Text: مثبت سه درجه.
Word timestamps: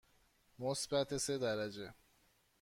مثبت 0.59 1.17
سه 1.17 1.37
درجه. 1.37 1.93